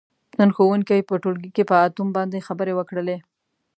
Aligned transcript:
نن 0.37 0.49
ښوونکي 0.55 1.01
په 1.09 1.15
ټولګي 1.23 1.49
کې 1.55 1.63
په 1.69 1.75
اتوم 1.85 2.09
باندې 2.17 2.45
خبرې 2.47 2.73
وکړلې. 2.75 3.17